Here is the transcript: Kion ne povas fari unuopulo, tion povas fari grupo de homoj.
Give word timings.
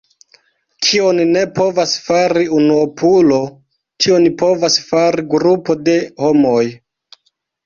Kion 0.85 1.19
ne 1.33 1.43
povas 1.59 1.93
fari 2.05 2.45
unuopulo, 2.61 3.37
tion 4.07 4.27
povas 4.41 4.79
fari 4.89 5.27
grupo 5.35 5.77
de 5.91 5.97
homoj. 6.27 6.65